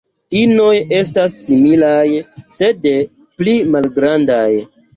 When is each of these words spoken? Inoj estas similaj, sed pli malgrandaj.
Inoj 0.37 0.71
estas 0.99 1.35
similaj, 1.43 2.01
sed 2.57 2.91
pli 3.39 3.57
malgrandaj. 3.77 4.45